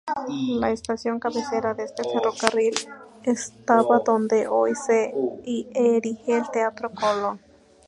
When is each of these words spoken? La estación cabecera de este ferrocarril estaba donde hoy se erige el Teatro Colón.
La 0.49 0.71
estación 0.71 1.19
cabecera 1.19 1.75
de 1.75 1.83
este 1.83 2.01
ferrocarril 2.03 2.73
estaba 3.21 3.99
donde 4.03 4.47
hoy 4.47 4.73
se 4.73 5.13
erige 5.45 6.37
el 6.37 6.49
Teatro 6.49 6.89
Colón. 6.89 7.39